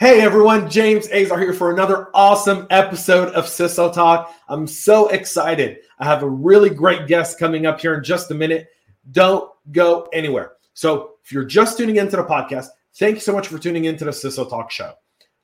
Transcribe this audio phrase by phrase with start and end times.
[0.00, 4.34] Hey everyone, James Azar here for another awesome episode of CISO Talk.
[4.48, 5.80] I'm so excited.
[5.98, 8.68] I have a really great guest coming up here in just a minute.
[9.10, 10.52] Don't go anywhere.
[10.72, 14.06] So, if you're just tuning into the podcast, thank you so much for tuning into
[14.06, 14.94] the CISO Talk show.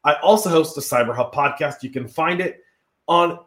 [0.04, 1.82] I also host the Cyber Hub podcast.
[1.82, 2.62] You can find it
[3.08, 3.38] on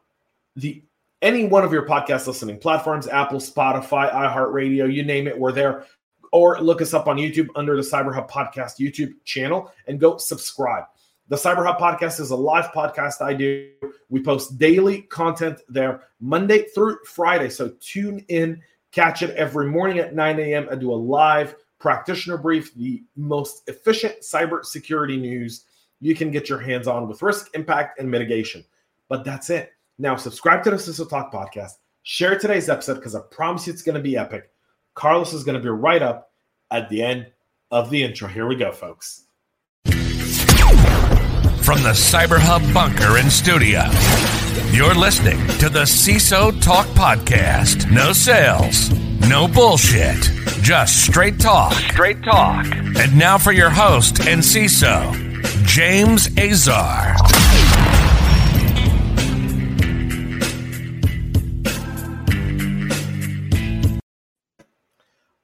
[0.57, 0.83] the
[1.23, 5.87] any one of your podcast listening platforms, Apple, Spotify, iHeartRadio, you name it, we're there.
[6.31, 10.17] Or look us up on YouTube under the Cyber Hub podcast YouTube channel and go
[10.17, 10.83] subscribe.
[11.29, 13.69] The Cyber Hub podcast is a live podcast I do.
[14.09, 17.49] We post daily content there Monday through Friday.
[17.49, 18.59] So tune in,
[18.91, 20.67] catch it every morning at 9 a.m.
[20.71, 25.65] I do a live practitioner brief, the most efficient cyber security news
[25.99, 28.65] you can get your hands on with risk, impact, and mitigation.
[29.07, 29.73] But that's it.
[29.99, 31.73] Now, subscribe to the CISO Talk podcast.
[32.01, 34.49] Share today's episode because I promise you it's going to be epic.
[34.95, 36.31] Carlos is going to be right up
[36.71, 37.27] at the end
[37.69, 38.27] of the intro.
[38.27, 39.25] Here we go, folks.
[41.69, 43.83] From the Cyber Hub bunker and studio,
[44.75, 47.91] you're listening to the CISO Talk Podcast.
[47.91, 48.89] No sales,
[49.29, 50.19] no bullshit,
[50.63, 51.73] just straight talk.
[51.73, 52.65] Straight talk.
[52.65, 55.13] And now for your host and CISO,
[55.63, 57.15] James Azar.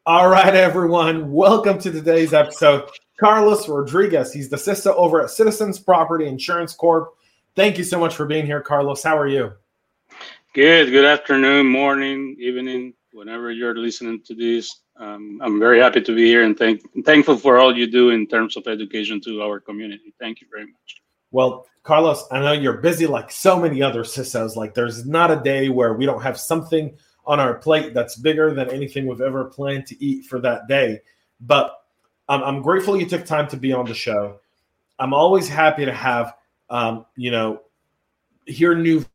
[0.07, 1.31] All right, everyone.
[1.31, 2.89] Welcome to today's episode.
[3.17, 4.33] Carlos Rodriguez.
[4.33, 7.15] He's the CISO over at Citizens Property Insurance Corp.
[7.55, 9.01] Thank you so much for being here, Carlos.
[9.01, 9.53] How are you?
[10.53, 10.91] Good.
[10.91, 14.81] Good afternoon, morning, evening, whenever you're listening to this.
[14.97, 18.27] Um, I'm very happy to be here and thank, thankful for all you do in
[18.27, 20.13] terms of education to our community.
[20.19, 21.01] Thank you very much.
[21.31, 24.55] Well, Carlos, I know you're busy like so many other CISOs.
[24.55, 28.53] Like, there's not a day where we don't have something on our plate that's bigger
[28.53, 31.01] than anything we've ever planned to eat for that day.
[31.41, 31.84] But
[32.27, 34.39] I'm, I'm grateful you took time to be on the show.
[34.99, 36.35] I'm always happy to have,
[36.69, 37.61] um, you know,
[38.45, 39.05] hear new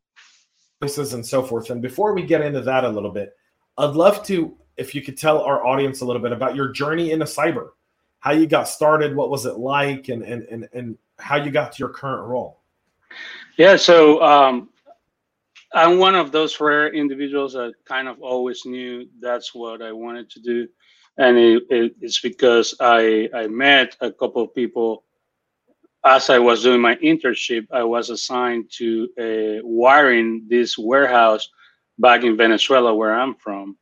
[0.81, 1.69] voices and so forth.
[1.69, 3.35] And before we get into that a little bit,
[3.77, 7.11] I'd love to, if you could tell our audience a little bit about your journey
[7.11, 7.69] into cyber,
[8.19, 11.71] how you got started, what was it like, and and and, and how you got
[11.71, 12.59] to your current role.
[13.57, 14.69] Yeah, so um,
[15.73, 20.29] I'm one of those rare individuals that kind of always knew that's what I wanted
[20.31, 20.67] to do
[21.21, 25.03] and it, it, it's because I I met a couple of people
[26.03, 27.67] as I was doing my internship.
[27.71, 28.87] I was assigned to
[29.19, 31.47] uh, wiring this warehouse
[31.99, 33.77] back in Venezuela, where I'm from.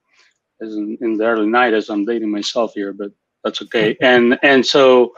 [0.62, 3.12] As in, in the early '90s, I'm dating myself here, but
[3.44, 3.98] that's okay.
[4.02, 5.14] And and so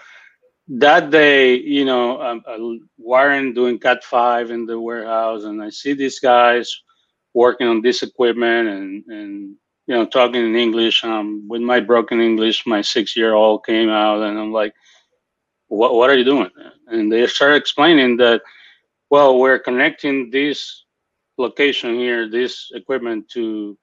[0.68, 5.72] that day, you know, I'm, I'm wiring doing Cat five in the warehouse, and I
[5.72, 6.72] see these guys
[7.34, 9.56] working on this equipment and and
[9.92, 11.04] you know, talking in English.
[11.04, 14.74] Um, with my broken English, my six-year-old came out, and I'm like,
[15.68, 15.96] "What?
[15.96, 16.50] What are you doing?"
[16.88, 18.42] And they started explaining that,
[19.10, 20.86] well, we're connecting this
[21.38, 23.78] location here, this equipment to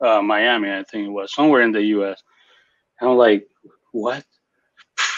[0.00, 2.22] uh, Miami, I think it was somewhere in the U.S.
[2.98, 3.46] And I'm like,
[3.92, 4.24] "What?"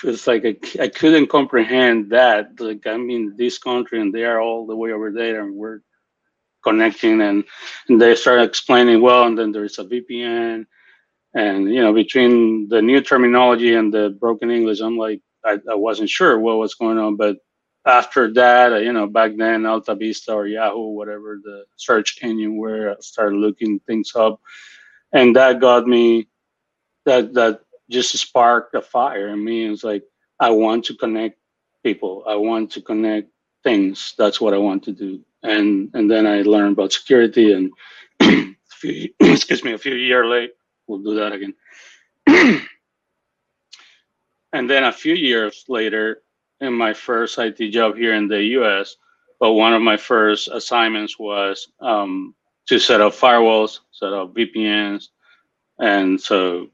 [0.02, 2.58] It's like I, I couldn't comprehend that.
[2.58, 5.82] Like I'm in this country, and they are all the way over there, and we're
[6.66, 7.44] connecting and,
[7.88, 10.66] and they start explaining well and then there's a vpn
[11.34, 15.76] and you know between the new terminology and the broken english i'm like i, I
[15.76, 17.36] wasn't sure what was going on but
[17.86, 22.96] after that you know back then AltaVista or yahoo whatever the search engine where i
[23.00, 24.40] started looking things up
[25.12, 26.28] and that got me
[27.06, 27.60] that that
[27.90, 30.04] just sparked a fire in me it's like
[30.40, 31.38] I want to connect
[31.82, 32.24] people.
[32.26, 33.30] I want to connect
[33.64, 34.14] things.
[34.18, 35.20] That's what I want to do.
[35.46, 37.72] And and then I learned about security and
[39.20, 40.52] excuse me, a few years late,
[40.86, 41.54] we'll do that again.
[44.52, 46.22] and then a few years later,
[46.60, 48.96] in my first IT job here in the US,
[49.38, 52.34] but one of my first assignments was um,
[52.66, 55.08] to set up firewalls, set up VPNs,
[55.78, 56.68] and so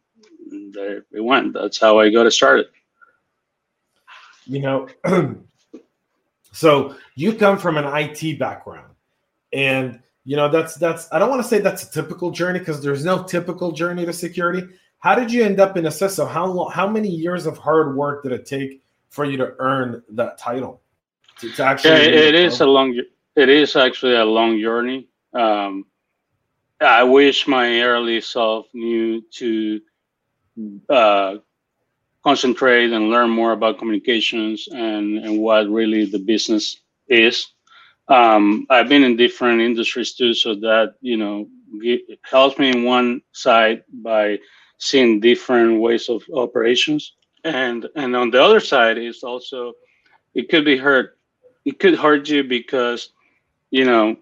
[0.72, 1.52] there it went.
[1.54, 2.66] That's how I got it started.
[4.46, 4.88] You know,
[6.52, 8.94] so you come from an IT background,
[9.52, 12.82] and you know that's that's I don't want to say that's a typical journey because
[12.82, 14.68] there's no typical journey to security.
[14.98, 16.28] How did you end up in a CISO?
[16.28, 20.02] How long, how many years of hard work did it take for you to earn
[20.10, 20.80] that title?
[21.40, 23.00] To, to actually, yeah, it is a long.
[23.34, 25.08] It is actually a long journey.
[25.32, 25.86] Um,
[26.80, 29.80] I wish my early self knew to
[30.88, 31.36] uh,
[32.24, 36.78] concentrate and learn more about communications and, and what really the business
[37.08, 37.48] is.
[38.08, 41.48] Um, I've been in different industries too, so that you know
[41.80, 44.38] it helps me in one side by
[44.78, 47.14] seeing different ways of operations,
[47.44, 49.72] and and on the other side is also
[50.34, 51.18] it could be hurt.
[51.64, 53.10] It could hurt you because
[53.70, 54.16] you know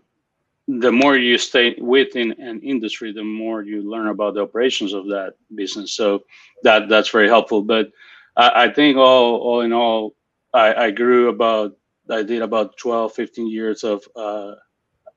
[0.78, 5.06] the more you stay within an industry, the more you learn about the operations of
[5.06, 5.94] that business.
[5.94, 6.22] So
[6.62, 7.62] that that's very helpful.
[7.62, 7.90] But
[8.36, 10.14] I, I think all all in all,
[10.54, 11.76] I, I, grew about
[12.08, 14.54] I did about 12, 15 years of uh,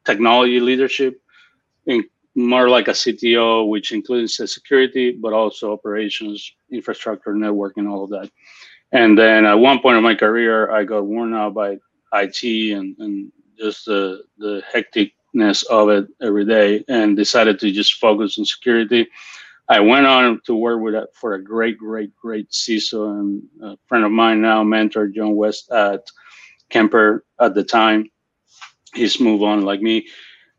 [0.05, 1.21] technology leadership,
[1.85, 2.03] in
[2.35, 8.31] more like a CTO, which includes security, but also operations, infrastructure, networking, all of that.
[8.91, 11.77] And then at one point in my career, I got worn out by
[12.13, 12.43] IT
[12.75, 18.37] and, and just the the hectic of it every day and decided to just focus
[18.37, 19.07] on security.
[19.69, 24.03] I went on to work with for a great, great, great CISO and a friend
[24.03, 26.01] of mine now, mentor John West at
[26.69, 28.09] Kemper at the time.
[28.93, 30.07] He's moved on like me,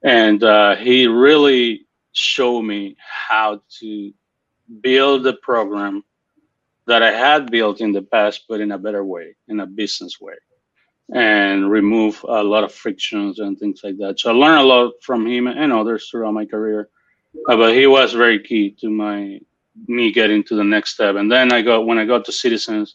[0.03, 4.13] and uh, he really showed me how to
[4.81, 6.03] build a program
[6.87, 10.21] that I had built in the past, but in a better way, in a business
[10.21, 10.35] way
[11.13, 14.19] and remove a lot of frictions and things like that.
[14.19, 16.89] So I learned a lot from him and others throughout my career.
[17.49, 19.41] Uh, but he was very key to my
[19.87, 21.17] me getting to the next step.
[21.17, 22.95] And then I got when I got to Citizens,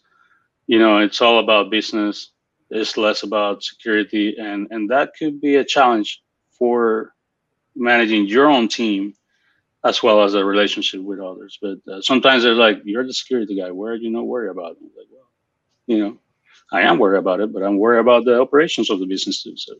[0.67, 2.31] you know, it's all about business.
[2.69, 6.21] It's less about security, and and that could be a challenge
[6.51, 7.13] for
[7.75, 9.13] managing your own team
[9.83, 11.57] as well as a relationship with others.
[11.61, 13.71] But uh, sometimes they're like, "You're the security guy.
[13.71, 15.29] Where do you not worry about?" Like, well,
[15.87, 16.17] you know,
[16.71, 19.55] I am worried about it, but I'm worried about the operations of the business too.
[19.57, 19.75] So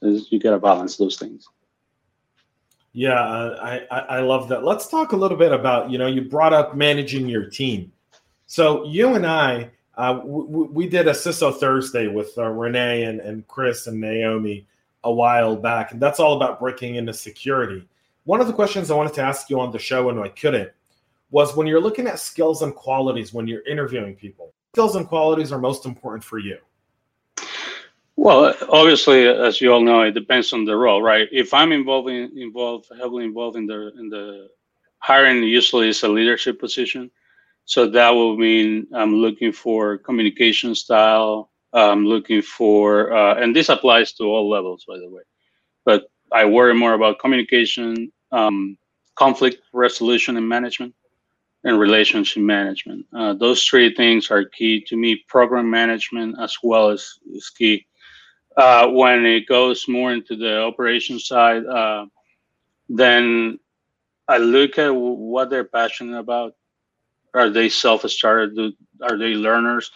[0.00, 1.46] you got to balance those things.
[2.92, 4.64] Yeah, I, I, I love that.
[4.64, 7.92] Let's talk a little bit about you know you brought up managing your team.
[8.46, 13.20] So you and I, uh, w- we did a CISO Thursday with uh, Renee and,
[13.20, 14.66] and Chris and Naomi
[15.04, 17.86] a while back, and that's all about breaking into security.
[18.24, 20.70] One of the questions I wanted to ask you on the show, and I couldn't,
[21.30, 25.52] was when you're looking at skills and qualities when you're interviewing people skills and qualities
[25.52, 26.58] are most important for you?
[28.16, 31.28] Well, obviously, as you all know, it depends on the role, right?
[31.30, 34.48] If I'm involved in, involved heavily involved in the in the
[34.98, 37.10] hiring, usually it's a leadership position,
[37.64, 41.50] so that will mean I'm looking for communication style.
[41.72, 45.22] I'm looking for, uh, and this applies to all levels, by the way.
[45.84, 48.78] But I worry more about communication, um,
[49.16, 50.94] conflict resolution, and management
[51.64, 53.06] and relationship management.
[53.14, 55.22] Uh, those three things are key to me.
[55.28, 57.86] Program management as well as is key.
[58.56, 62.06] Uh, when it goes more into the operation side, uh,
[62.88, 63.58] then
[64.26, 66.54] I look at what they're passionate about.
[67.34, 68.74] Are they self-started?
[69.02, 69.90] Are they learners?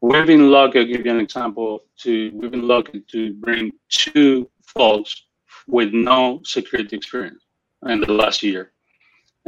[0.00, 0.80] We've been lucky.
[0.80, 1.80] I'll give you an example.
[2.02, 5.24] To we've been lucky to bring two folks
[5.66, 7.42] with no security experience
[7.86, 8.72] in the last year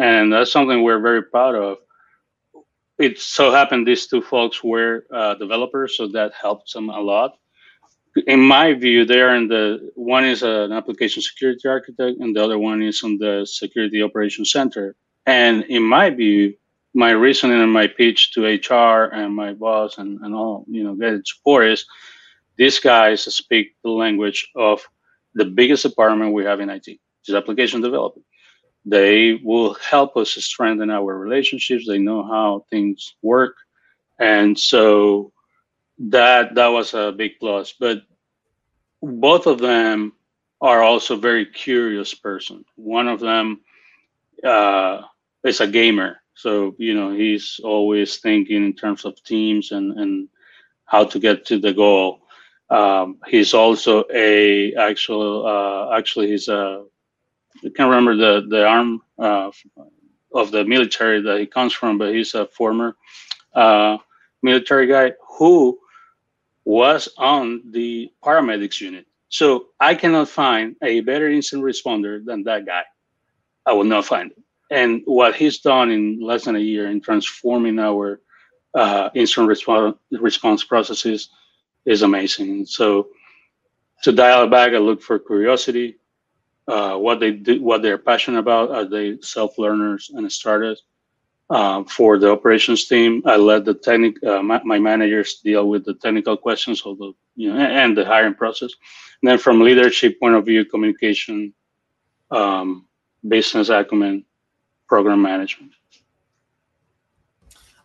[0.01, 1.77] and that's something we're very proud of.
[2.99, 7.37] It so happened these two folks were uh, developers, so that helps them a lot.
[8.27, 12.59] In my view, they're in the one is an application security architect, and the other
[12.59, 14.97] one is on the security operations center.
[15.27, 16.55] And in my view,
[16.95, 20.95] my reasoning and my pitch to HR and my boss and, and all, you know,
[20.95, 21.87] get support is
[22.57, 24.81] these guys speak the language of
[25.35, 28.27] the biggest department we have in IT, which is application development
[28.85, 31.87] they will help us strengthen our relationships.
[31.87, 33.57] They know how things work.
[34.19, 35.33] And so
[35.99, 37.75] that that was a big plus.
[37.79, 38.03] But
[39.03, 40.13] both of them
[40.61, 42.65] are also very curious person.
[42.77, 43.61] One of them
[44.45, 45.03] uh,
[45.45, 46.23] is a gamer.
[46.35, 50.29] So you know he's always thinking in terms of teams and and
[50.87, 52.21] how to get to the goal.
[52.71, 56.85] Um, he's also a actual uh, actually he's a
[57.65, 59.51] I can't remember the the arm uh,
[60.35, 62.97] of the military that he comes from, but he's a former
[63.55, 63.99] uh,
[64.43, 65.79] military guy who
[66.65, 69.07] was on the paramedics unit.
[69.29, 72.83] So I cannot find a better incident responder than that guy.
[73.67, 74.43] I will not find it.
[74.71, 78.21] And what he's done in less than a year in transforming our
[78.75, 81.31] uh, incident response, response processes
[81.85, 82.67] is amazing.
[82.67, 83.09] So
[84.03, 85.97] to dial back, I look for curiosity,
[86.71, 88.71] uh, what they do, what they're passionate about.
[88.71, 90.83] Are they self learners and starters?
[91.49, 95.85] Uh, for the operations team, I let the technic, uh, my, my, managers deal with
[95.85, 98.71] the technical questions of the, you know, and the hiring process.
[99.21, 101.53] And then from leadership point of view, communication,
[102.31, 102.87] um,
[103.27, 104.25] business acumen,
[104.87, 105.73] program management.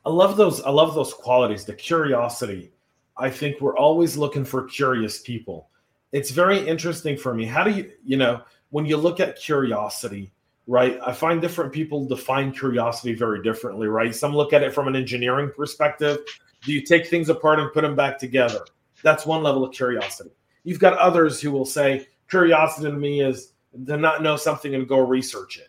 [0.06, 0.62] I love those.
[0.62, 1.66] I love those qualities.
[1.66, 2.72] The curiosity.
[3.18, 5.70] I think we're always looking for curious people.
[6.12, 7.46] It's very interesting for me.
[7.46, 10.32] How do you, you know, when you look at curiosity,
[10.68, 11.00] right?
[11.06, 14.14] I find different people define curiosity very differently, right?
[14.14, 16.20] Some look at it from an engineering perspective.
[16.64, 18.66] Do you take things apart and put them back together?
[19.04, 20.32] That's one level of curiosity.
[20.64, 23.54] You've got others who will say curiosity to me is
[23.86, 25.68] to not know something and go research it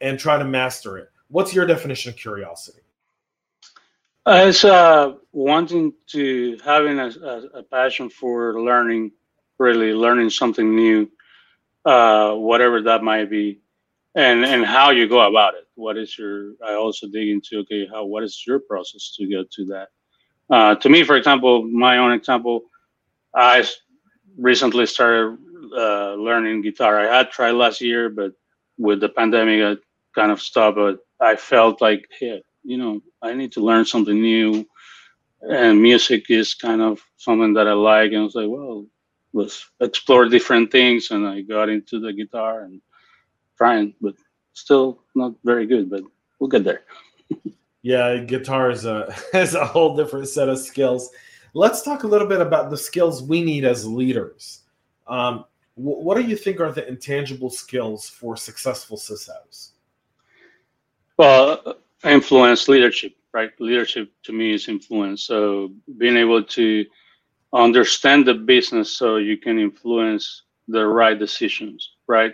[0.00, 1.10] and try to master it.
[1.28, 2.80] What's your definition of curiosity?
[4.26, 7.08] As uh, wanting to having a,
[7.54, 9.10] a, passion for learning,
[9.58, 11.10] really learning something new,
[11.84, 13.60] uh, whatever that might be,
[14.14, 15.66] and and how you go about it.
[15.74, 16.54] What is your?
[16.66, 19.88] I also dig into okay, how what is your process to get to that?
[20.50, 22.62] Uh, to me, for example, my own example,
[23.34, 23.64] I
[24.38, 25.38] recently started
[25.76, 27.00] uh, learning guitar.
[27.00, 28.32] I had tried last year, but
[28.78, 30.76] with the pandemic, I kind of stopped.
[30.76, 34.66] But I felt like, hey, you know, I need to learn something new,
[35.42, 38.12] and music is kind of something that I like.
[38.12, 38.86] And I was like, well,
[39.32, 41.10] let's explore different things.
[41.10, 42.80] And I got into the guitar and
[43.56, 44.14] trying, but
[44.52, 45.90] still not very good.
[45.90, 46.02] But
[46.38, 46.82] we'll get there.
[47.82, 51.10] yeah, guitar is a is a whole different set of skills.
[51.54, 54.60] Let's talk a little bit about the skills we need as leaders.
[55.06, 59.70] Um, what do you think are the intangible skills for successful CISOs?
[61.16, 63.50] Well, influence leadership, right?
[63.58, 65.24] Leadership to me is influence.
[65.24, 66.84] So being able to
[67.52, 72.32] understand the business so you can influence the right decisions, right?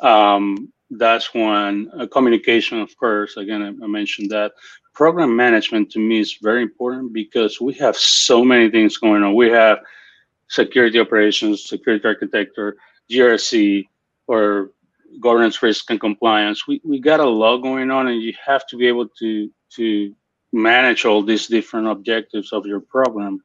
[0.00, 1.90] Um, that's one.
[1.98, 3.36] Uh, communication, of course.
[3.36, 4.52] Again, I, I mentioned that.
[4.94, 9.34] Program management to me is very important because we have so many things going on.
[9.34, 9.78] We have
[10.48, 12.76] security operations, security architecture,
[13.10, 13.84] GRC,
[14.26, 14.70] or
[15.20, 16.66] governance, risk, and compliance.
[16.66, 20.14] We, we got a lot going on, and you have to be able to to
[20.52, 23.42] manage all these different objectives of your program.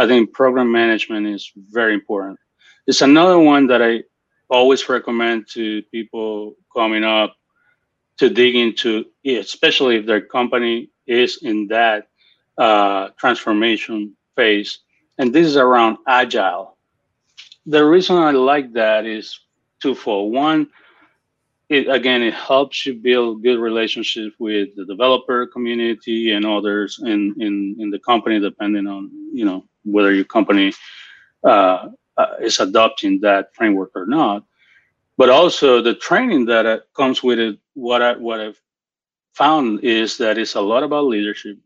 [0.00, 2.38] I think program management is very important.
[2.86, 4.04] It's another one that I
[4.48, 7.36] always recommend to people coming up
[8.16, 12.08] to dig into, especially if their company is in that
[12.56, 14.78] uh, transformation phase.
[15.18, 16.78] And this is around agile.
[17.66, 19.38] The reason I like that is
[19.82, 20.32] twofold.
[20.32, 20.68] One,
[21.68, 27.34] it again it helps you build good relationships with the developer community and others in
[27.38, 30.72] in, in the company, depending on you know whether your company
[31.44, 34.44] uh, uh, is adopting that framework or not.
[35.16, 37.58] But also the training that uh, comes with it.
[37.74, 38.60] What I what I've
[39.34, 41.58] found is that it's a lot about leadership,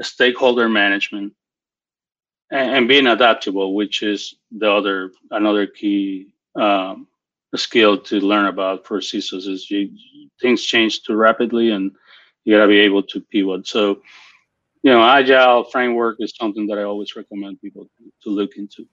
[0.00, 1.32] stakeholder management,
[2.50, 7.06] and, and being adaptable, which is the other another key um,
[7.56, 9.48] skill to learn about for CISOs.
[9.48, 9.90] Is you,
[10.40, 11.92] things change too rapidly, and
[12.44, 13.66] you got to be able to pivot.
[13.66, 14.00] So,
[14.82, 17.88] you know, agile framework is something that I always recommend people
[18.22, 18.86] to look into.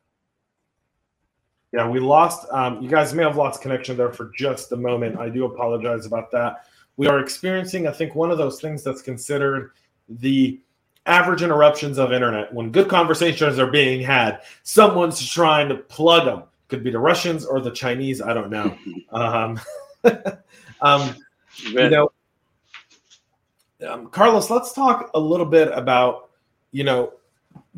[1.72, 2.48] Yeah, we lost.
[2.52, 5.18] Um, you guys may have lost connection there for just a moment.
[5.18, 6.66] I do apologize about that.
[6.98, 9.72] We are experiencing, I think, one of those things that's considered
[10.08, 10.60] the
[11.06, 12.54] average interruptions of internet.
[12.54, 16.44] When good conversations are being had, someone's trying to plug them.
[16.68, 18.22] Could be the Russians or the Chinese.
[18.22, 18.78] I don't know.
[19.12, 19.60] um,
[20.82, 21.16] um,
[21.66, 22.12] you know,
[23.88, 26.30] um, Carlos, let's talk a little bit about
[26.72, 27.14] you know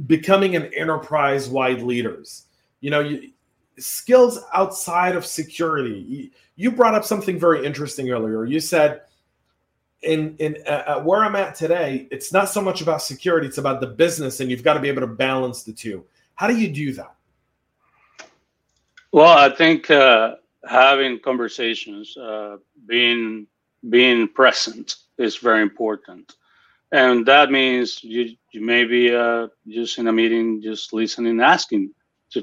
[0.08, 2.46] becoming an enterprise-wide leaders.
[2.80, 3.32] You know, you,
[3.78, 6.32] skills outside of security.
[6.56, 8.46] You, brought up something very interesting earlier.
[8.46, 9.02] You said,
[10.02, 13.82] "In in uh, where I'm at today, it's not so much about security; it's about
[13.82, 16.04] the business, and you've got to be able to balance the two.
[16.36, 17.16] How do you do that?"
[19.12, 20.36] Well, I think uh,
[20.68, 23.48] having conversations, uh, being
[23.90, 26.34] being present is very important.
[26.92, 31.94] and that means you you may be uh, just in a meeting, just listening, asking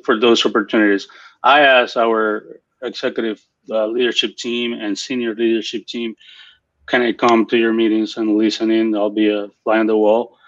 [0.04, 1.08] for those opportunities.
[1.42, 6.14] I ask our executive uh, leadership team and senior leadership team,
[6.87, 8.94] can I come to your meetings and listen in?
[8.97, 10.38] I'll be a fly on the wall,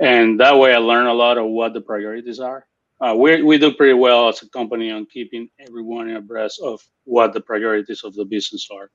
[0.00, 2.66] and that way I learn a lot of what the priorities are.
[3.00, 7.32] Uh, we we do pretty well as a company on keeping everyone abreast of what
[7.34, 8.90] the priorities of the business are.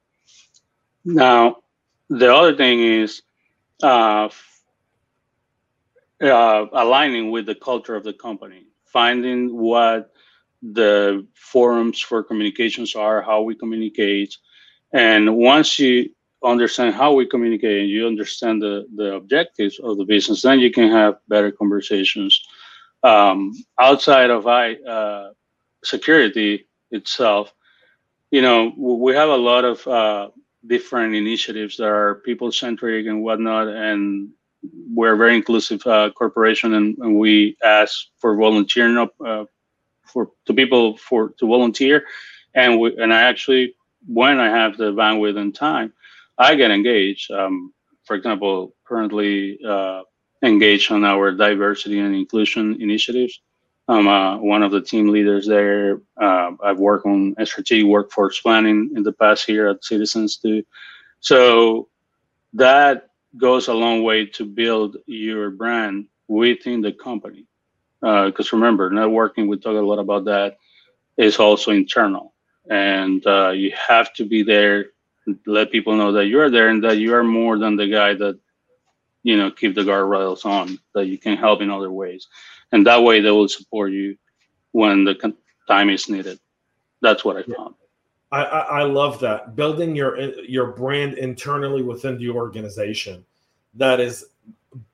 [1.06, 1.58] Now,
[2.10, 3.22] the other thing is
[3.84, 4.30] uh,
[6.22, 10.12] uh, aligning with the culture of the company, finding what
[10.62, 14.38] the forums for communications are, how we communicate.
[14.94, 16.10] And once you
[16.44, 20.72] understand how we communicate and you understand the, the objectives of the business, then you
[20.72, 22.42] can have better conversations.
[23.04, 25.32] Um, outside of I, uh,
[25.84, 27.54] security itself,
[28.32, 30.30] you know, we have a lot of uh,
[30.68, 33.68] different initiatives that are people centric and whatnot.
[33.68, 34.30] And
[34.94, 39.46] we're a very inclusive uh, corporation and, and, we ask for volunteering up uh,
[40.04, 42.04] for to people for to volunteer
[42.54, 43.76] and we, and I actually
[44.08, 45.94] when I have the bandwidth and time
[46.38, 47.74] I get engaged um,
[48.06, 50.02] for example currently uh,
[50.42, 53.42] engaged on our diversity and inclusion initiatives
[53.88, 58.92] I'm uh, one of the team leaders there uh, I've worked on strategic workforce planning
[58.96, 60.64] in the past year at Citizens too
[61.20, 61.90] so
[62.54, 67.48] that goes a long way to build your brand within the company.
[68.00, 70.58] Because uh, remember, networking, we talk a lot about that,
[71.18, 72.34] is also internal.
[72.70, 74.92] And uh, you have to be there,
[75.48, 78.40] let people know that you're there and that you are more than the guy that,
[79.24, 82.28] you know, keep the guardrails on, that you can help in other ways.
[82.76, 84.18] And that way they will support you
[84.74, 85.34] when the
[85.66, 86.38] time is needed.
[87.02, 87.74] That's what I found.
[88.34, 93.24] I, I, love that building your your brand internally within the organization.
[93.76, 94.26] That is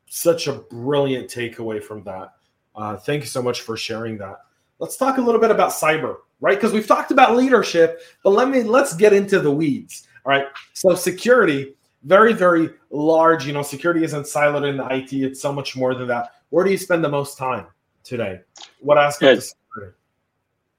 [0.06, 2.36] such a brilliant takeaway from that.
[2.76, 4.42] Uh, thank you so much for sharing that.
[4.78, 6.58] Let's talk a little bit about cyber, right?
[6.58, 10.08] Because we've talked about leadership, but let me let's get into the weeds.
[10.24, 10.46] All right.
[10.74, 13.48] So security, very very large.
[13.48, 15.14] You know, security isn't siloed in the IT.
[15.14, 16.34] It's so much more than that.
[16.52, 17.68] Where do you spend the most time
[18.04, 18.42] today?
[18.82, 19.56] What aspect?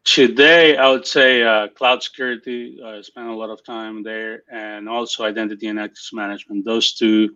[0.05, 2.79] Today, I would say uh, cloud security.
[2.85, 6.67] I spend a lot of time there, and also identity and access management.
[6.67, 7.35] Those two,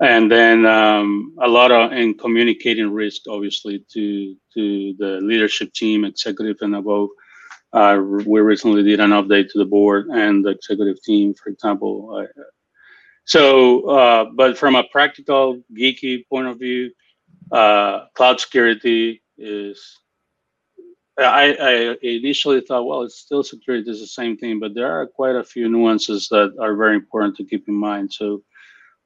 [0.00, 6.04] and then um, a lot of in communicating risk, obviously, to to the leadership team,
[6.04, 7.08] executive, and above.
[7.72, 12.22] Uh, we recently did an update to the board and the executive team, for example.
[12.22, 12.42] Uh,
[13.24, 16.90] so, uh, but from a practical, geeky point of view,
[17.52, 19.98] uh, cloud security is
[21.18, 25.06] I, I, initially thought, well, it's still security, it's the same thing, but there are
[25.06, 28.12] quite a few nuances that are very important to keep in mind.
[28.12, 28.42] So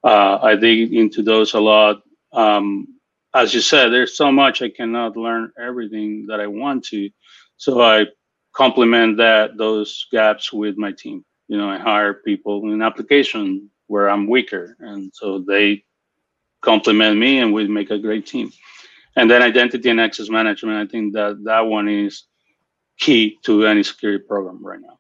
[0.04, 2.02] uh, I dig into those a lot.
[2.32, 2.98] Um,
[3.34, 7.08] as you said, there's so much I cannot learn everything that I want to.
[7.56, 8.06] So I
[8.52, 11.24] complement that those gaps with my team.
[11.48, 15.84] You know, I hire people in application where I'm weaker, and so they
[16.62, 18.50] complement me, and we make a great team.
[19.16, 22.24] And then identity and access management i think that that one is
[22.98, 24.98] key to any security program right now.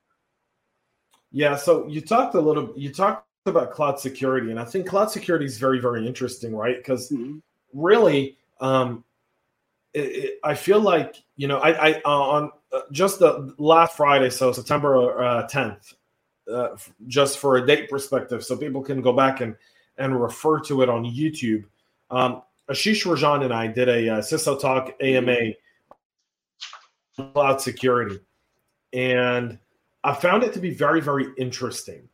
[1.30, 5.10] Yeah so you talked a little you talked about cloud security and i think cloud
[5.10, 6.76] security is very very interesting right?
[6.76, 7.38] Because mm-hmm.
[7.72, 9.02] really um
[9.94, 13.96] it, it, i feel like you know i i uh, on uh, just the last
[13.96, 15.94] friday so september uh, 10th
[16.52, 16.68] uh,
[17.06, 19.56] just for a date perspective so people can go back and
[19.98, 21.64] and refer to it on youtube
[22.10, 25.52] um, Ashish Rajan and I did a uh, CISO Talk AMA
[27.16, 28.18] cloud security,
[28.92, 29.58] and
[30.04, 32.08] I found it to be very, very interesting.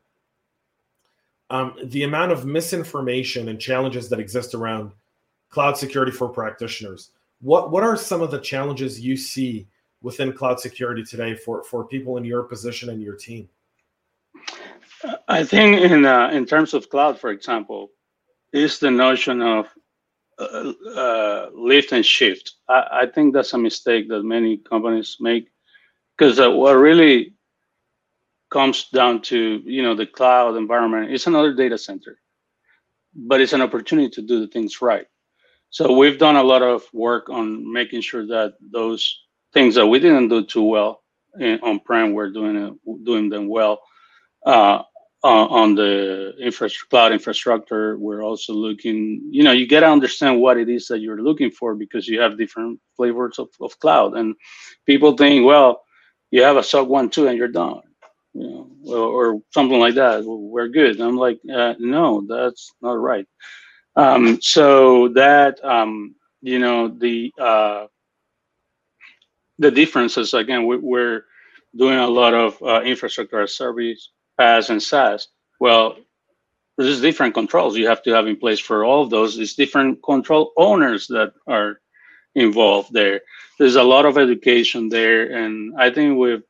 [1.51, 4.93] Um, the amount of misinformation and challenges that exist around
[5.51, 7.11] cloud security for practitioners.
[7.41, 9.67] What what are some of the challenges you see
[10.03, 13.49] within cloud security today for for people in your position and your team?
[15.29, 17.91] I think in uh, in terms of cloud, for example,
[18.53, 19.67] is the notion of
[20.39, 22.55] uh, uh, lift and shift.
[22.69, 25.49] I, I, think that's a mistake that many companies make
[26.17, 27.35] because uh, what really
[28.51, 32.19] comes down to you know the cloud environment is another data center,
[33.15, 35.07] but it's an opportunity to do the things right.
[35.71, 39.21] So we've done a lot of work on making sure that those
[39.53, 41.03] things that we didn't do too well
[41.39, 43.81] in, on-prem, we're doing it, doing them well.
[44.49, 44.85] Uh,
[45.25, 47.99] uh, on the infra- cloud infrastructure.
[47.99, 51.53] We're also looking, you know, you got to understand what it is that you're looking
[51.53, 54.17] for because you have different flavors of, of cloud.
[54.17, 54.37] And
[54.87, 55.83] people think, well,
[56.33, 57.83] you have a SOC 1, 2, and you're done,
[58.35, 60.25] you know, or, or something like that.
[60.27, 61.01] We're good.
[61.03, 63.27] I'm like, uh, no, that's not right.
[63.97, 67.87] Um, so that um, you know the uh,
[69.59, 71.25] the differences again we, we're
[71.77, 75.29] doing a lot of uh, infrastructure as service And SaaS.
[75.61, 75.97] Well,
[76.77, 79.37] there's different controls you have to have in place for all of those.
[79.37, 81.81] There's different control owners that are
[82.37, 83.23] involved there.
[83.59, 86.43] There's a lot of education there, and I think with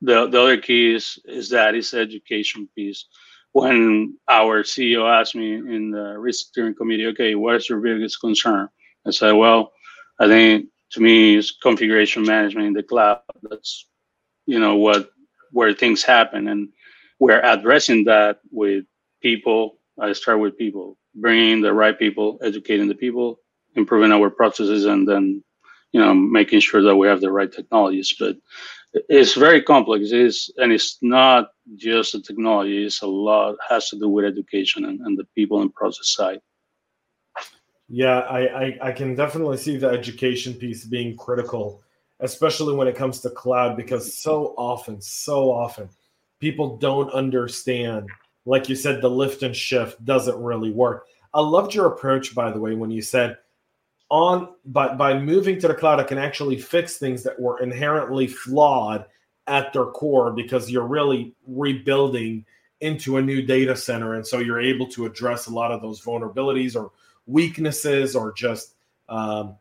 [0.00, 3.06] the the other key is is that is education piece.
[3.52, 8.20] When our CEO asked me in the risk steering committee, okay, what is your biggest
[8.20, 8.68] concern?
[9.06, 9.72] I said, well,
[10.20, 13.20] I think to me is configuration management in the cloud.
[13.42, 13.86] That's
[14.46, 15.10] you know what
[15.52, 16.70] where things happen, and
[17.18, 18.84] we're addressing that with
[19.20, 19.78] people.
[20.00, 23.40] I start with people, bringing the right people, educating the people,
[23.74, 25.42] improving our processes, and then
[25.92, 28.14] you know making sure that we have the right technologies.
[28.18, 28.36] But
[29.08, 30.10] it's very complex.
[30.12, 32.84] It's and it's not just the technology.
[32.84, 36.40] It's a lot has to do with education and, and the people and process side.
[37.88, 41.82] Yeah, I, I, I can definitely see the education piece being critical,
[42.20, 45.88] especially when it comes to cloud, because so often, so often,
[46.40, 48.08] people don't understand.
[48.46, 51.06] Like you said, the lift and shift doesn't really work.
[51.34, 53.38] I loved your approach, by the way, when you said
[54.10, 58.26] on by by moving to the cloud, I can actually fix things that were inherently
[58.26, 59.04] flawed
[59.46, 62.44] at their core because you're really rebuilding
[62.80, 66.00] into a new data center, and so you're able to address a lot of those
[66.00, 66.92] vulnerabilities or
[67.26, 68.74] weaknesses or just
[69.08, 69.56] um,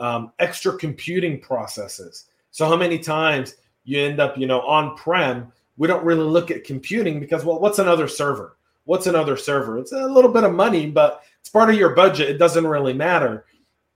[0.00, 2.26] um, extra computing processes.
[2.50, 6.50] So how many times you end up, you know, on prem, we don't really look
[6.50, 8.56] at computing because, well, what's another server?
[8.84, 9.78] What's another server?
[9.78, 12.28] It's a little bit of money, but it's part of your budget.
[12.28, 13.46] It doesn't really matter.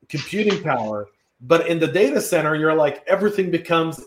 [0.09, 1.09] Computing power.
[1.41, 4.01] But in the data center, you're like everything becomes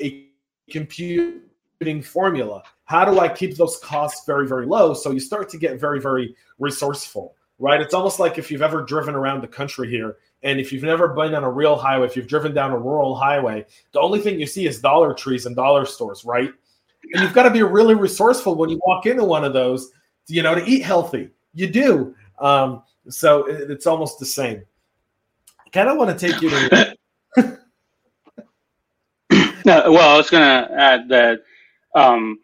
[0.00, 0.28] a
[0.70, 2.62] computing formula.
[2.84, 4.94] How do I keep those costs very, very low?
[4.94, 7.80] So you start to get very, very resourceful right?
[7.80, 11.08] It's almost like if you've ever driven around the country here, and if you've never
[11.08, 14.40] been on a real highway, if you've driven down a rural highway, the only thing
[14.40, 16.50] you see is Dollar Trees and dollar stores, right?
[17.12, 19.90] And you've got to be really resourceful when you walk into one of those,
[20.28, 21.30] you know, to eat healthy.
[21.54, 22.14] You do.
[22.40, 24.62] Um, so it, it's almost the same.
[25.64, 26.96] I kind of want to take you to.
[29.64, 31.42] no, well, I was going to add that
[31.94, 32.38] um,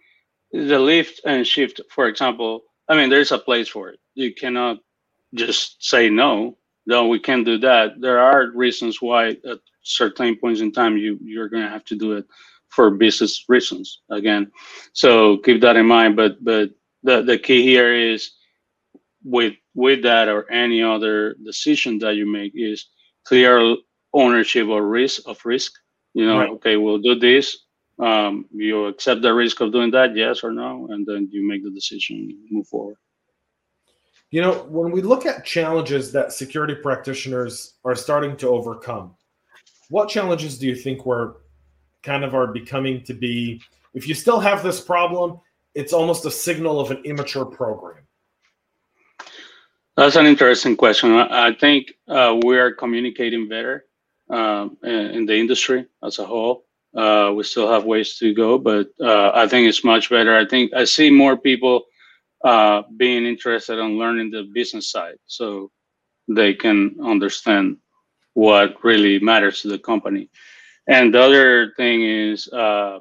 [0.53, 4.01] the lift and shift, for example, I mean, there's a place for it.
[4.15, 4.79] You cannot
[5.35, 10.61] just say no no we can't do that there are reasons why at certain points
[10.61, 12.27] in time you you're going to have to do it
[12.71, 14.51] for business reasons again.
[14.93, 16.71] So keep that in mind but but
[17.03, 18.31] the, the key here is
[19.25, 22.87] with with that or any other decision that you make is
[23.25, 23.77] clear
[24.15, 25.73] ownership or risk of risk.
[26.15, 26.51] You know right.
[26.51, 27.57] okay we'll do this.
[28.01, 31.65] Um, you accept the risk of doing that yes or no and then you make
[31.65, 32.97] the decision move forward.
[34.31, 39.15] You know, when we look at challenges that security practitioners are starting to overcome,
[39.89, 41.35] what challenges do you think we're
[42.03, 43.61] kind of are becoming to be?
[43.95, 45.41] If you still have this problem,
[45.75, 48.05] it's almost a signal of an immature program.
[49.97, 51.13] That's an interesting question.
[51.13, 53.87] I think uh, we are communicating better
[54.31, 56.67] um, in the industry as a whole.
[56.97, 60.37] Uh, we still have ways to go, but uh, I think it's much better.
[60.37, 61.85] I think I see more people
[62.45, 65.71] uh, being interested in learning the business side so
[66.29, 67.77] they can understand
[68.35, 70.31] what really matters to the company.
[70.89, 73.01] And the other thing is, uh,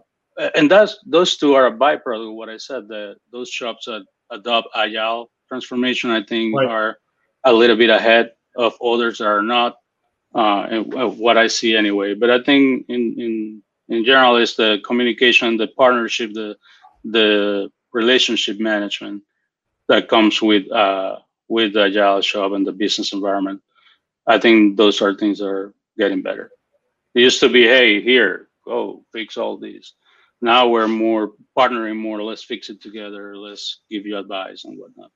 [0.55, 2.87] and that's those two are a byproduct of what I said.
[2.89, 6.67] That those shops that adopt agile transformation, I think, right.
[6.67, 6.97] are
[7.45, 9.77] a little bit ahead of others that are not.
[10.35, 12.13] Uh, and what I see anyway.
[12.13, 16.57] But I think in in in general, is the communication, the partnership, the
[17.05, 19.23] the relationship management
[19.87, 23.61] that comes with uh, with the agile shop and the business environment.
[24.27, 26.51] I think those are things that are getting better.
[27.17, 29.93] It used to be, hey, here, go fix all these.
[30.39, 32.21] Now we're more partnering more.
[32.21, 33.35] Let's fix it together.
[33.35, 35.09] Let's give you advice and whatnot.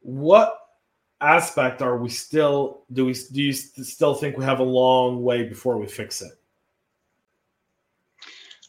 [0.00, 0.58] What
[1.22, 2.84] aspect are we still?
[2.92, 6.32] Do we do you still think we have a long way before we fix it?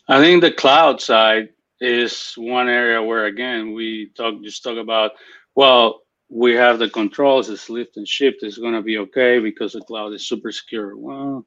[0.07, 1.49] I think the cloud side
[1.81, 5.11] is one area where again we talk just talk about
[5.55, 9.73] well we have the controls it's lift and shift it's going to be okay because
[9.73, 11.45] the cloud is super secure well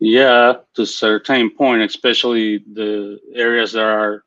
[0.00, 4.24] yeah to certain point especially the areas that are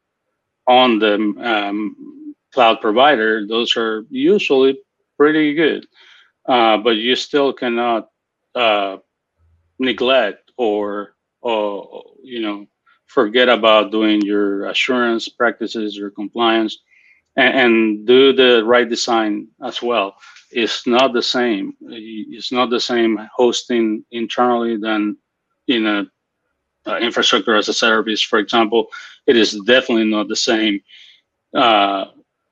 [0.67, 4.79] on the um, cloud provider those are usually
[5.17, 5.85] pretty good
[6.47, 8.09] uh, but you still cannot
[8.55, 8.97] uh,
[9.79, 12.67] neglect or or you know
[13.07, 16.79] forget about doing your assurance practices, your compliance.
[17.37, 20.15] and, and do the right design as well.
[20.51, 21.73] It's not the same.
[21.81, 25.17] It's not the same hosting internally than
[25.67, 26.05] in a
[26.85, 28.87] uh, infrastructure as a service, for example.
[29.25, 30.81] It is definitely not the same
[31.55, 32.05] uh,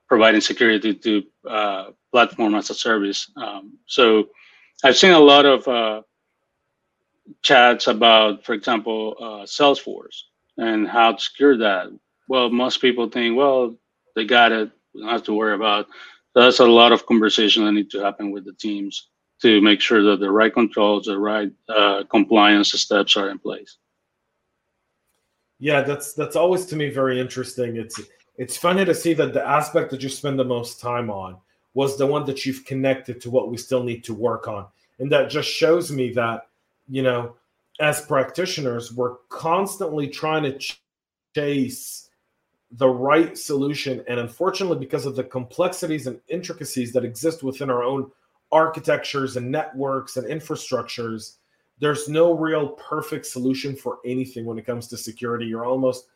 [0.08, 3.30] providing security to uh, platform as a service.
[3.36, 4.28] Um, so
[4.84, 6.02] I've seen a lot of uh,
[7.42, 10.22] chats about, for example, uh, Salesforce
[10.58, 11.88] and how to secure that.
[12.28, 13.74] Well, most people think, well,
[14.14, 14.70] they got it.
[14.94, 15.86] We don't have to worry about.
[16.34, 19.08] So that's a lot of conversation that need to happen with the teams
[19.42, 23.76] to make sure that the right controls, the right uh, compliance steps are in place.
[25.58, 27.76] Yeah, that's that's always to me very interesting.
[27.76, 28.00] It's
[28.36, 31.36] it's funny to see that the aspect that you spend the most time on
[31.74, 34.66] was the one that you've connected to what we still need to work on,
[34.98, 36.46] and that just shows me that
[36.88, 37.34] you know,
[37.80, 40.74] as practitioners, we're constantly trying to
[41.34, 42.10] chase
[42.72, 44.04] the right solution.
[44.08, 48.10] And unfortunately, because of the complexities and intricacies that exist within our own
[48.52, 51.36] architectures and networks and infrastructures,
[51.78, 55.46] there's no real perfect solution for anything when it comes to security.
[55.46, 56.06] You're almost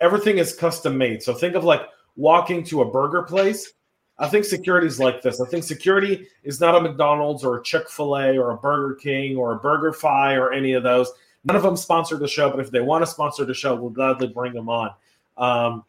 [0.00, 1.22] everything is custom made.
[1.22, 1.82] So think of like
[2.16, 3.72] walking to a burger place
[4.18, 5.40] I think security is like this.
[5.40, 8.94] I think security is not a McDonald's or a Chick fil A or a Burger
[8.94, 11.12] King or a BurgerFi or any of those.
[11.44, 13.90] None of them sponsor the show, but if they want to sponsor the show, we'll
[13.90, 14.90] gladly bring them on.
[15.36, 15.84] Um,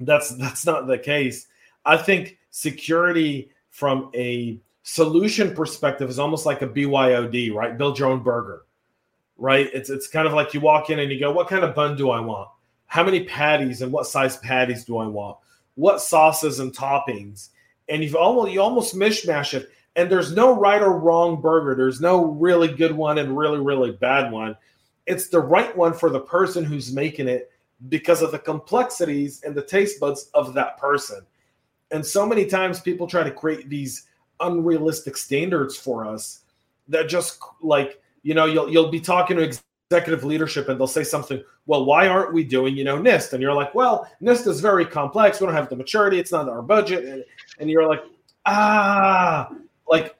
[0.00, 1.48] that's that's not the case.
[1.84, 7.76] I think security from a solution perspective is almost like a BYOD, right?
[7.76, 8.62] Build your own burger,
[9.36, 9.68] right?
[9.74, 11.96] It's it's kind of like you walk in and you go, "What kind of bun
[11.96, 12.50] do I want?
[12.86, 15.38] How many patties and what size patties do I want?"
[15.76, 17.48] what sauces and toppings,
[17.88, 19.70] and you've almost you almost mishmash it.
[19.96, 21.74] And there's no right or wrong burger.
[21.74, 24.56] There's no really good one and really really bad one.
[25.06, 27.50] It's the right one for the person who's making it
[27.88, 31.20] because of the complexities and the taste buds of that person.
[31.90, 34.06] And so many times people try to create these
[34.40, 36.40] unrealistic standards for us
[36.88, 39.58] that just like you know you'll you'll be talking to
[39.90, 43.32] executive leadership and they'll say something, well, why aren't we doing, you know, NIST?
[43.32, 45.40] And you're like, well, NIST is very complex.
[45.40, 46.18] We don't have the maturity.
[46.18, 47.04] It's not our budget.
[47.04, 47.24] And,
[47.58, 48.02] and you're like,
[48.46, 49.52] ah,
[49.88, 50.16] like,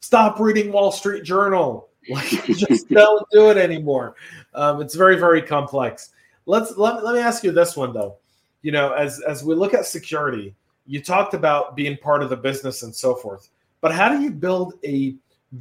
[0.00, 1.88] stop reading Wall Street Journal.
[2.10, 4.14] Like, just don't do it anymore.
[4.52, 6.10] Um, it's very, very complex.
[6.44, 8.18] Let's let, let me ask you this one though.
[8.60, 10.54] You know, as as we look at security,
[10.86, 13.48] you talked about being part of the business and so forth.
[13.84, 15.14] But how do you build a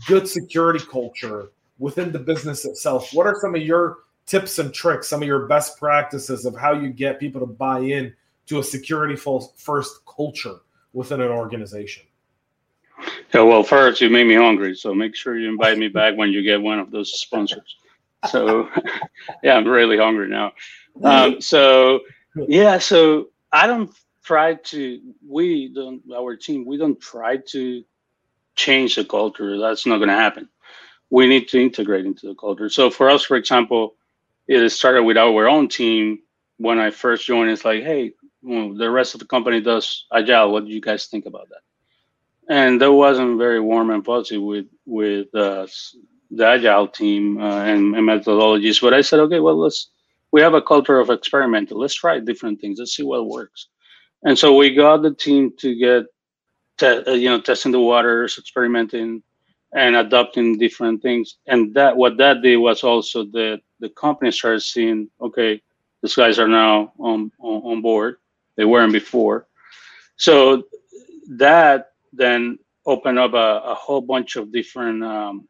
[0.08, 3.14] good security culture within the business itself.
[3.14, 6.74] What are some of your tips and tricks, some of your best practices of how
[6.74, 8.14] you get people to buy in
[8.48, 10.56] to a security first culture
[10.94, 12.04] within an organization?
[13.34, 16.32] Yeah, well, first you made me hungry, so make sure you invite me back when
[16.32, 17.76] you get one of those sponsors.
[18.30, 18.70] So,
[19.44, 20.54] yeah, I'm really hungry now.
[21.04, 22.02] Um, so,
[22.48, 23.92] yeah, so I don't
[24.24, 25.02] try to.
[25.28, 26.02] We don't.
[26.16, 26.66] Our team.
[26.66, 27.84] We don't try to
[28.56, 29.58] change the culture.
[29.58, 30.50] That's not going to happen
[31.14, 32.70] we need to integrate into the culture.
[32.70, 33.94] So for us, for example,
[34.48, 36.18] it started with our own team.
[36.58, 40.52] When I first joined, it's like, hey, well, the rest of the company does agile.
[40.52, 41.62] What do you guys think about that?
[42.50, 45.68] And that wasn't very warm and fuzzy with with uh,
[46.32, 48.82] the agile team uh, and, and, methodologies.
[48.82, 49.92] But I said, okay, well, let's
[50.32, 51.80] we have a culture of experimental.
[51.80, 52.80] Let's try different things.
[52.80, 53.68] Let's see what works.
[54.24, 56.06] And so we got the team to get,
[56.78, 59.24] te- uh, you know, testing the waters, experimenting,
[59.74, 61.38] and adopting different things.
[61.48, 65.62] And that what that did was also that the company started seeing, okay,
[66.02, 68.18] these guys are now on, on, on board.
[68.56, 69.48] They weren't before.
[70.16, 70.64] So
[71.30, 75.48] that then opened up a, a whole bunch of different um,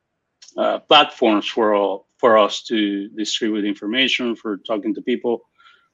[0.57, 5.41] uh, platforms for all for us to distribute information, for talking to people.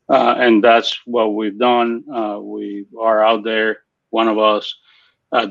[0.10, 2.04] Uh, and that's what we've done.
[2.08, 3.80] Uh, we are out there,
[4.12, 4.76] one of us,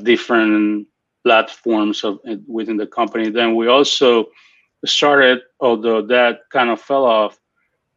[0.02, 0.86] different
[1.24, 3.30] platforms of within the company.
[3.30, 4.26] Then we also
[4.84, 7.38] started, although that kind of fell off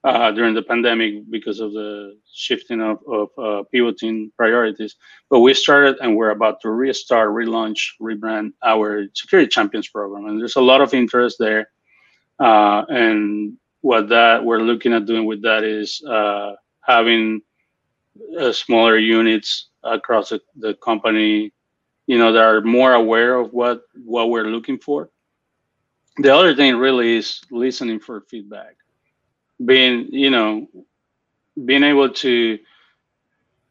[0.04, 4.96] uh, during the pandemic because of the shifting of, of uh, pivoting priorities.
[5.30, 10.40] But we started and we're about to restart, relaunch, rebrand our security champions program, and
[10.40, 11.70] there's a lot of interest there.
[12.40, 17.42] Uh, and what that we're looking at doing with that is uh, having
[18.40, 21.52] uh, smaller units across the, the company
[22.08, 25.10] you know that are more aware of what what we're looking for.
[26.18, 28.76] The other thing really is listening for feedback.
[29.64, 30.68] Being you know
[31.66, 32.60] being able to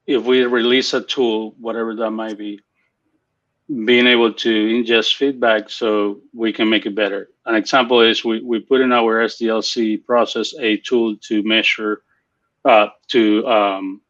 [0.06, 2.60] if we release a tool whatever that might be
[3.84, 7.30] being able to ingest feedback so we can make it better.
[7.46, 12.02] An example is we, we put in our sdlc process a tool to measure
[12.64, 14.00] uh, to um,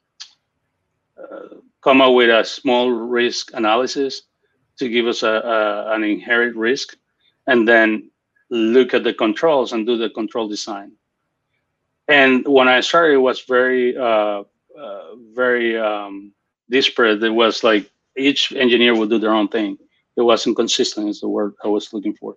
[1.18, 4.22] uh, come up with a small risk analysis
[4.78, 6.96] to give us a, a, an inherent risk,
[7.46, 8.10] and then
[8.50, 10.92] look at the controls and do the control design.
[12.08, 14.42] And when I started, it was very, uh,
[14.78, 16.32] uh, very um,
[16.68, 17.22] disparate.
[17.22, 19.78] It was like each engineer would do their own thing.
[20.16, 22.36] It wasn't consistent, is the word I was looking for.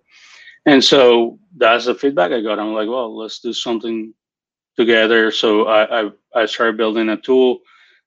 [0.66, 2.58] And so that's the feedback I got.
[2.58, 4.14] I'm like, well, let's do something
[4.76, 5.30] together.
[5.30, 7.60] So I, I, I started building a tool.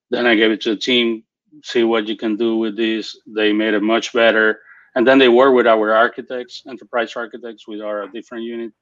[0.09, 1.23] Then I gave it to the team,
[1.63, 3.17] see what you can do with this.
[3.25, 4.61] They made it much better.
[4.95, 8.73] And then they work with our architects, enterprise architects, with our different unit,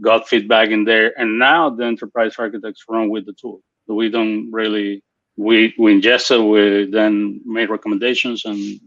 [0.00, 1.18] got feedback in there.
[1.18, 3.62] And now the enterprise architects run with the tool.
[3.86, 5.02] We don't really
[5.38, 8.80] we we ingest it, we then make recommendations and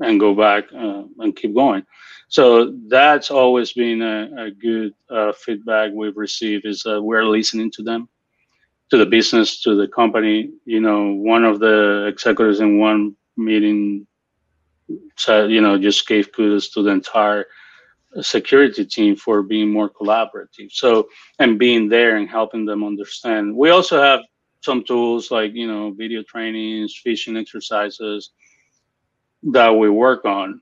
[0.00, 1.84] and go back uh, and keep going.
[2.28, 7.82] So that's always been a, a good uh, feedback we've received is we're listening to
[7.82, 8.08] them,
[8.90, 10.50] to the business, to the company.
[10.64, 14.06] You know, one of the executives in one meeting
[15.16, 17.46] said, you know, just gave kudos to the entire
[18.20, 20.70] security team for being more collaborative.
[20.70, 23.54] So, and being there and helping them understand.
[23.54, 24.20] We also have
[24.62, 28.30] some tools like, you know, video trainings, phishing exercises
[29.42, 30.60] that we work on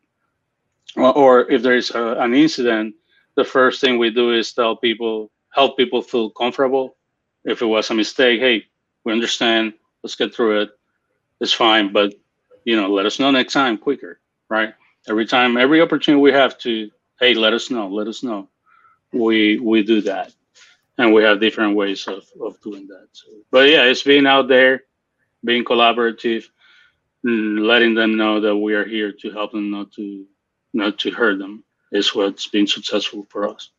[0.96, 2.94] or if there is a, an incident,
[3.36, 6.95] the first thing we do is tell people, help people feel comfortable.
[7.46, 8.66] If it was a mistake, hey,
[9.04, 9.74] we understand.
[10.04, 10.70] Let's get through it.
[11.40, 12.14] It's fine, but
[12.64, 14.74] you know, let us know next time quicker, right?
[15.08, 18.50] Every time, every opportunity we have to, hey, let us know, let us know.
[19.12, 20.34] We we do that,
[20.98, 23.08] and we have different ways of of doing that.
[23.12, 24.84] So, but yeah, it's being out there,
[25.44, 26.46] being collaborative,
[27.26, 30.26] mm, letting them know that we are here to help them not to
[30.74, 33.70] not to hurt them is what's been successful for us.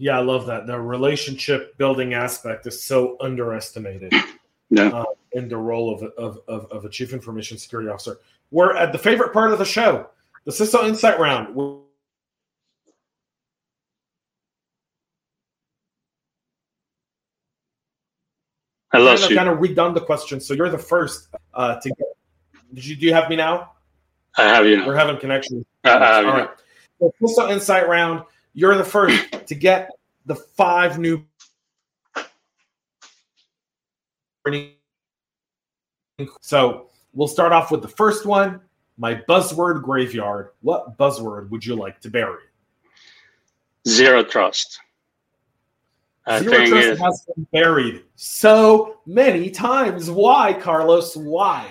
[0.00, 0.66] Yeah, I love that.
[0.66, 4.12] The relationship building aspect is so underestimated.
[4.72, 4.84] Yeah.
[4.90, 8.18] Uh, in the role of, of, of, of, a chief information security officer.
[8.52, 10.08] We're at the favorite part of the show,
[10.44, 11.48] the CISO Insight Round.
[18.92, 19.36] I lost I've you.
[19.36, 22.06] kind of redone the question, so you're the first uh, to get.
[22.72, 23.72] Did you do you have me now?
[24.38, 24.86] I have you.
[24.86, 25.66] We're having connection.
[25.82, 26.38] I have All you.
[26.38, 26.50] right.
[27.00, 28.22] So CISO Insight Round.
[28.54, 29.90] You're the first to get
[30.26, 31.24] the five new.
[36.40, 38.60] So we'll start off with the first one.
[38.98, 40.50] My buzzword graveyard.
[40.60, 42.42] What buzzword would you like to bury?
[43.88, 44.78] Zero trust.
[46.26, 50.10] I Zero trust has been buried so many times.
[50.10, 51.16] Why, Carlos?
[51.16, 51.66] Why?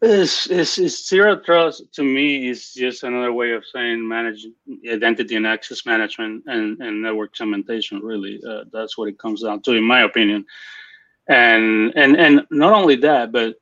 [0.00, 4.46] It's, it's, it's zero trust to me is just another way of saying manage
[4.88, 8.00] identity and access management and, and network segmentation.
[8.00, 10.46] Really, uh, that's what it comes down to, in my opinion.
[11.28, 13.56] And and and not only that, but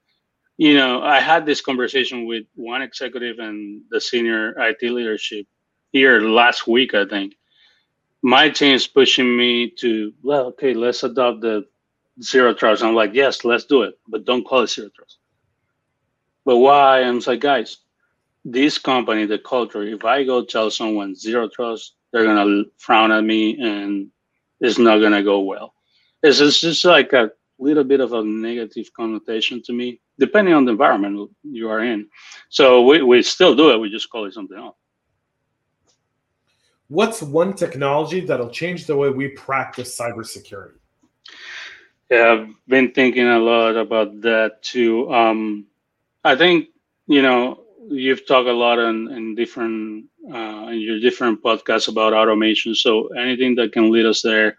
[0.59, 5.46] you know, I had this conversation with one executive and the senior IT leadership
[5.92, 6.94] here last week.
[6.94, 7.35] I think
[8.22, 11.66] my team's pushing me to well, okay, let's adopt the
[12.22, 12.83] zero trust.
[12.83, 15.18] I'm like, yes, let's do it, but don't call it zero trust.
[16.47, 17.03] But why?
[17.03, 17.79] I'm like, guys,
[18.45, 23.25] this company, the culture, if I go tell someone zero trust, they're gonna frown at
[23.25, 24.09] me and
[24.61, 25.75] it's not gonna go well.
[26.23, 30.65] It's just, just like a little bit of a negative connotation to me, depending on
[30.65, 32.09] the environment you are in.
[32.49, 34.77] So we, we still do it, we just call it something else.
[36.89, 40.79] What's one technology that'll change the way we practice cybersecurity?
[42.09, 45.13] Yeah, I've been thinking a lot about that too.
[45.13, 45.67] Um,
[46.27, 46.69] I think
[47.07, 52.12] you know you've talked a lot in, in different uh, in your different podcasts about
[52.15, 52.75] automation.
[52.75, 54.59] So anything that can lead us there,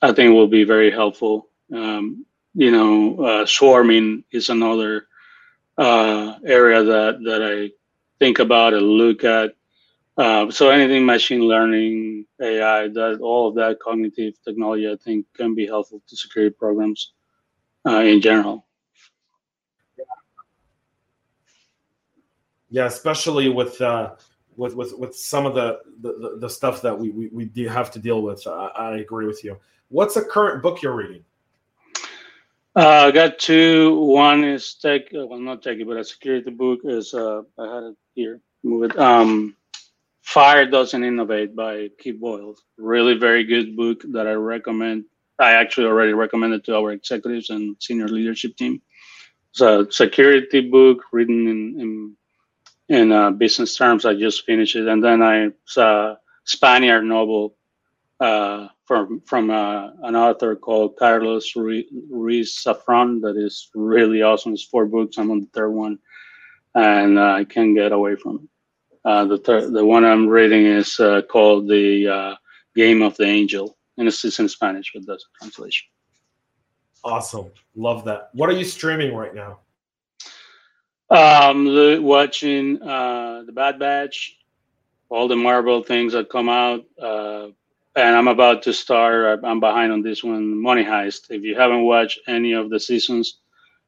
[0.00, 1.48] I think will be very helpful.
[1.74, 5.08] Um, you know, uh, swarming is another
[5.76, 7.72] uh, area that that I
[8.20, 9.56] think about and look at.
[10.16, 15.54] Uh, so anything machine learning, AI, that all of that cognitive technology, I think, can
[15.54, 17.12] be helpful to security programs
[17.86, 18.65] uh, in general.
[22.70, 24.14] Yeah, especially with uh,
[24.56, 27.98] with with with some of the the, the stuff that we we, we have to
[27.98, 28.46] deal with.
[28.46, 29.58] I, I agree with you.
[29.88, 31.24] What's a current book you're reading?
[32.74, 33.98] Uh, I got two.
[34.00, 35.02] One is tech.
[35.12, 37.14] Well, not tech, but a security book is.
[37.14, 38.40] Uh, I had it here.
[38.62, 38.98] Move it.
[38.98, 39.56] Um,
[40.22, 42.56] Fire Doesn't Innovate by Keith Boyle.
[42.76, 45.04] Really very good book that I recommend.
[45.38, 48.82] I actually already recommended to our executives and senior leadership team.
[49.50, 52.16] It's a security book written in, in
[52.88, 54.04] in uh, business terms.
[54.04, 57.56] I just finished it, and then I saw Spaniard novel
[58.20, 64.52] uh, from from uh, an author called Carlos Ruiz Zafón that is really awesome.
[64.52, 65.18] It's four books.
[65.18, 65.98] I'm on the third one,
[66.74, 68.48] and uh, I can't get away from it.
[69.04, 72.34] Uh, the the one I'm reading is uh, called the uh,
[72.74, 75.88] Game of the Angel, and it's in Spanish, but that's a translation.
[77.04, 78.30] Awesome, love that.
[78.32, 79.60] What are you streaming right now?
[81.08, 84.38] Um, the, watching uh, the Bad Batch,
[85.08, 87.48] all the Marvel things that come out, uh,
[87.94, 89.40] and I'm about to start.
[89.44, 91.30] I'm behind on this one, Money Heist.
[91.30, 93.38] If you haven't watched any of the seasons,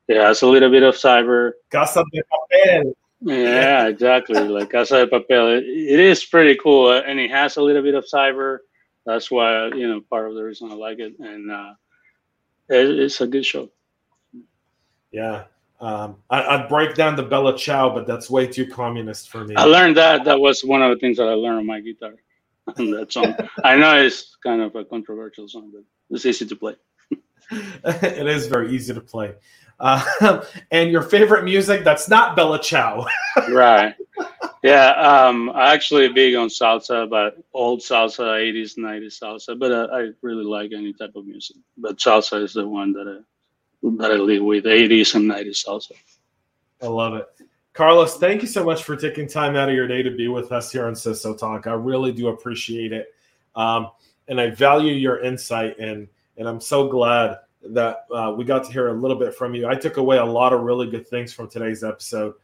[0.07, 1.53] it has a little bit of cyber.
[1.71, 2.95] Casa de Papel.
[3.21, 4.41] Yeah, exactly.
[4.49, 5.59] like Casa de Papel.
[5.59, 8.59] It, it is pretty cool, uh, and it has a little bit of cyber.
[9.05, 11.75] That's why you know part of the reason I like it, and uh,
[12.69, 13.71] it, it's a good show.
[15.11, 15.45] Yeah,
[15.81, 19.55] um, I, would break down the Bella Ciao, but that's way too communist for me.
[19.55, 20.25] I learned that.
[20.25, 22.15] That was one of the things that I learned on my guitar.
[22.77, 23.35] that song.
[23.65, 25.83] I know it's kind of a controversial song, but
[26.15, 26.75] it's easy to play.
[27.53, 29.35] it is very easy to play.
[29.81, 33.07] Uh, and your favorite music that's not Bella Ciao.
[33.51, 33.95] right.
[34.63, 34.91] Yeah.
[34.91, 39.59] Um, I actually big on salsa, but old salsa, 80s, 90s salsa.
[39.59, 41.57] But I really like any type of music.
[41.77, 43.23] But salsa is the one that I
[43.83, 45.95] that I live with 80s and 90s also.
[46.83, 47.27] I love it.
[47.73, 50.51] Carlos, thank you so much for taking time out of your day to be with
[50.51, 51.67] us here on CISO Talk.
[51.67, 53.15] I really do appreciate it.
[53.55, 53.91] Um,
[54.27, 57.39] and I value your insight and and I'm so glad
[57.71, 59.67] that uh, we got to hear a little bit from you.
[59.67, 62.35] I took away a lot of really good things from today's episode.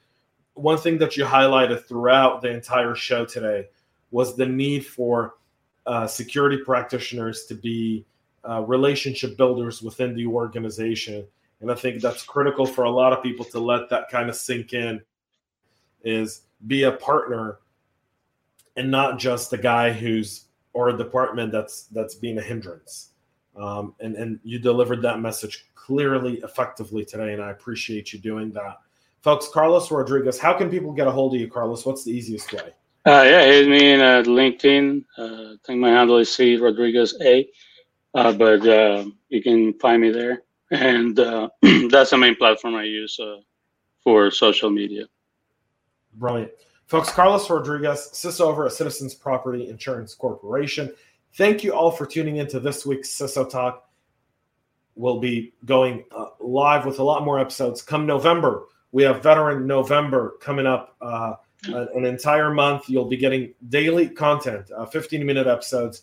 [0.54, 3.68] One thing that you highlighted throughout the entire show today
[4.10, 5.34] was the need for
[5.86, 8.04] uh, security practitioners to be
[8.48, 11.26] uh, relationship builders within the organization.
[11.60, 14.36] And I think that's critical for a lot of people to let that kind of
[14.36, 15.00] sink in
[16.02, 17.58] is be a partner
[18.76, 23.10] and not just the guy who's or a department that's that's being a hindrance.
[23.56, 28.50] Um, and and you delivered that message clearly, effectively today, and I appreciate you doing
[28.52, 28.78] that,
[29.22, 29.48] folks.
[29.48, 31.86] Carlos Rodriguez, how can people get a hold of you, Carlos?
[31.86, 32.74] What's the easiest way?
[33.06, 35.04] Uh, yeah, hit me in uh, LinkedIn.
[35.16, 37.48] Uh, I think my handle is C Rodriguez A
[38.14, 40.42] uh, but uh, you can find me there.
[40.70, 41.48] And uh,
[41.90, 43.38] that's the main platform I use uh,
[44.02, 45.06] for social media.
[46.14, 46.52] Brilliant.
[46.86, 50.92] Folks, Carlos Rodriguez, CISO at Citizens Property Insurance Corporation.
[51.34, 53.88] Thank you all for tuning into this week's CISO Talk.
[54.94, 58.66] We'll be going uh, live with a lot more episodes come November.
[58.92, 61.34] We have Veteran November coming up uh,
[61.66, 62.88] an entire month.
[62.88, 66.02] You'll be getting daily content, 15 minute episodes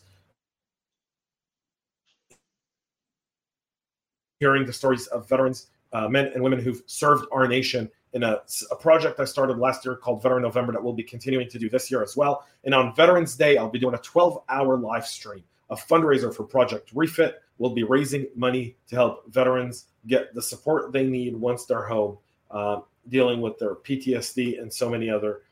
[4.41, 8.41] hearing the stories of veterans, uh, men and women who've served our nation in a,
[8.71, 11.69] a, project I started last year called Veteran November that we'll be continuing to do
[11.69, 12.43] this year as well.
[12.63, 16.43] And on Veterans Day, I'll be doing a 12 hour live stream, a fundraiser for
[16.43, 17.41] Project Refit.
[17.59, 22.17] We'll be raising money to help veterans get the support they need once they're home,
[22.49, 22.79] uh,
[23.09, 25.43] dealing with their PTSD and so many other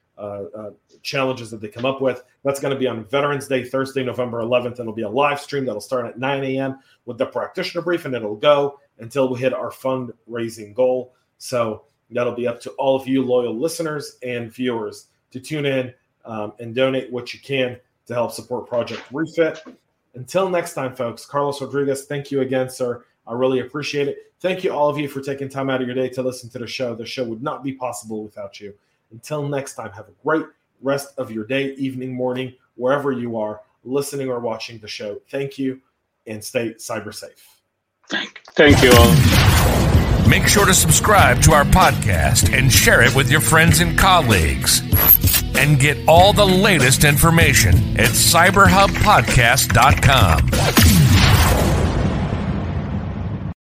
[1.02, 2.24] challenges that they come up with.
[2.44, 4.80] That's going to be on Veterans Day, Thursday, November 11th.
[4.80, 6.80] It'll be a live stream that'll start at 9 a.m.
[7.06, 11.14] with the practitioner brief, and it'll go until we hit our fundraising goal.
[11.38, 15.94] So that'll be up to all of you loyal listeners and viewers to tune in
[16.26, 19.64] um, and donate what you can to help support Project Refit.
[20.16, 23.06] Until next time, folks, Carlos Rodriguez, thank you again, sir.
[23.28, 24.34] I really appreciate it.
[24.40, 26.60] Thank you, all of you, for taking time out of your day to listen to
[26.60, 26.96] the show.
[26.96, 28.74] The show would not be possible without you.
[29.12, 30.46] Until next time, have a great
[30.82, 35.20] rest of your day, evening, morning, wherever you are listening or watching the show.
[35.30, 35.82] Thank you
[36.28, 37.62] and stay cyber safe.
[38.10, 39.16] Thank, thank you all.
[40.28, 44.82] Make sure to subscribe to our podcast and share it with your friends and colleagues.
[45.56, 51.09] And get all the latest information at cyberhubpodcast.com.